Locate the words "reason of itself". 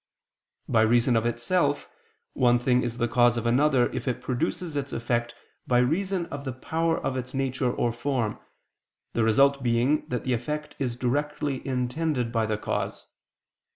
0.81-1.87